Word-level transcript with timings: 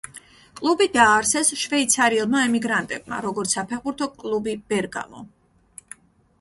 კლუბი 0.59 0.87
დააარსეს 0.95 1.51
შვეიცარიელმა 1.65 2.41
ემიგრანტებმა, 2.47 3.21
როგორც 3.29 3.55
საფეხბურთო 3.59 4.11
კლუბი 4.25 4.59
„ბერგამო“. 4.75 5.27